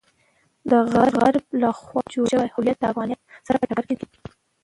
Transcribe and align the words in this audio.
د 0.69 0.71
غرب 1.17 1.45
لخوا 1.61 2.01
جوړ 2.13 2.25
شوی 2.33 2.49
هویت 2.55 2.77
د 2.79 2.83
افغانیت 2.91 3.21
سره 3.47 3.57
په 3.61 3.65
ټکر 3.69 3.83
کې 3.89 3.95
دی. 3.99 4.07